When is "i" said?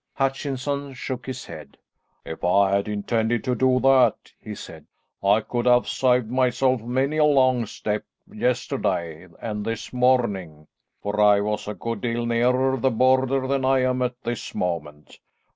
2.43-2.71, 5.23-5.41, 11.21-11.39, 13.63-13.81